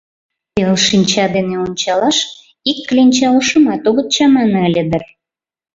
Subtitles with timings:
[0.53, 2.17] Пел шинча дене ончалаш
[2.69, 5.03] ик кленча ошымат огыт чамане ыле дыр...